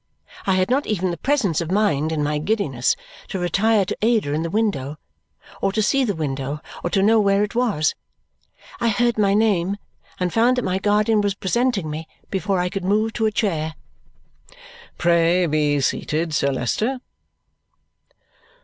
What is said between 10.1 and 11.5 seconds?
and found that my guardian was